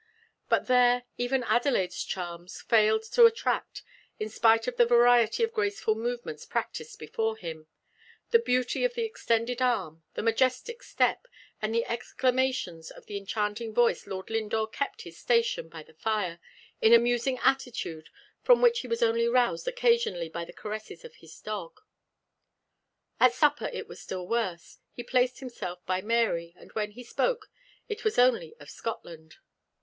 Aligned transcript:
But 0.49 0.65
there, 0.65 1.03
even 1.19 1.43
Adelaide's 1.43 2.03
charms 2.03 2.59
failed 2.59 3.03
to 3.11 3.25
attract, 3.27 3.83
in 4.19 4.29
spite 4.29 4.65
of 4.67 4.75
the 4.77 4.83
variety 4.87 5.43
of 5.43 5.53
graceful 5.53 5.93
movements 5.93 6.43
practised 6.43 6.97
before 6.97 7.37
him 7.37 7.67
the 8.31 8.39
beauty 8.39 8.83
of 8.83 8.95
the 8.95 9.03
extended 9.03 9.61
arm, 9.61 10.01
the 10.15 10.23
majestic 10.23 10.81
step, 10.81 11.27
and 11.61 11.71
the 11.71 11.85
exclamations 11.85 12.89
of 12.89 13.05
the 13.05 13.15
enchanting 13.15 13.75
voice 13.75 14.07
Lord 14.07 14.31
Lindore 14.31 14.65
kept 14.71 15.03
his 15.03 15.19
station 15.19 15.69
by 15.69 15.83
the 15.83 15.93
fire, 15.93 16.39
in 16.81 16.93
a 16.93 16.97
musing 16.97 17.37
attitude, 17.37 18.09
from 18.41 18.59
which 18.59 18.79
he 18.79 18.87
was 18.87 19.03
only 19.03 19.27
roused 19.27 19.67
occasionally 19.67 20.29
by 20.29 20.45
the 20.45 20.51
caresses 20.51 21.05
of 21.05 21.17
his 21.17 21.39
dog. 21.41 21.79
At 23.19 23.33
supper 23.35 23.69
it 23.71 23.87
was 23.87 23.99
still 24.01 24.27
worse. 24.27 24.79
He 24.93 25.03
placed 25.03 25.41
himself 25.41 25.85
by 25.85 26.01
Mary, 26.01 26.55
and 26.57 26.71
when 26.71 26.89
he 26.93 27.03
spoke, 27.03 27.51
it 27.87 28.03
was 28.03 28.17
only 28.17 28.55
of 28.59 28.67
Scotland. 28.67 29.35